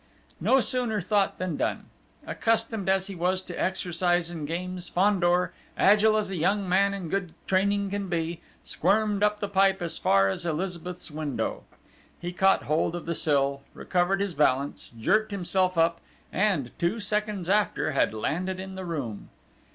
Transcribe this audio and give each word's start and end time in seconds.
No 0.39 0.59
sooner 0.59 0.99
thought 0.99 1.37
than 1.37 1.57
done! 1.57 1.85
Accustomed 2.25 2.89
as 2.89 3.05
he 3.05 3.13
was 3.13 3.39
to 3.43 3.53
exercise 3.53 4.31
and 4.31 4.47
games, 4.47 4.89
Fandor, 4.89 5.53
agile 5.77 6.17
as 6.17 6.31
a 6.31 6.35
young 6.35 6.67
man 6.67 6.95
in 6.95 7.07
good 7.07 7.35
training 7.45 7.91
can 7.91 8.09
be, 8.09 8.41
squirmed 8.63 9.21
up 9.21 9.39
the 9.39 9.47
pipe 9.47 9.79
as 9.79 9.99
far 9.99 10.27
as 10.31 10.43
Elizabeth's 10.43 11.11
window. 11.11 11.65
He 12.19 12.33
caught 12.33 12.63
hold 12.63 12.95
of 12.95 13.05
the 13.05 13.13
sill, 13.13 13.61
recovered 13.75 14.21
his 14.21 14.33
balance, 14.33 14.89
jerked 14.99 15.29
himself 15.29 15.77
up, 15.77 16.01
and, 16.33 16.71
two 16.79 16.99
seconds 16.99 17.47
after, 17.47 17.91
had 17.91 18.11
landed 18.11 18.59
in 18.59 18.73
the 18.73 18.85
room. 18.85 19.29